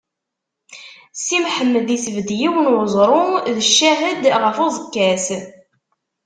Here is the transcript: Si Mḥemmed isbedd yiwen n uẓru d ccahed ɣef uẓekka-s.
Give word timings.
Si 1.23 1.37
Mḥemmed 1.43 1.87
isbedd 1.95 2.29
yiwen 2.39 2.65
n 2.73 2.79
uẓru 2.83 3.27
d 3.55 3.57
ccahed 3.71 4.23
ɣef 4.43 4.57
uẓekka-s. 4.65 5.27